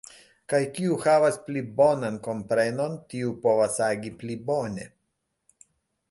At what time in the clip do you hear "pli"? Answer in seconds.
1.49-1.61, 4.23-4.39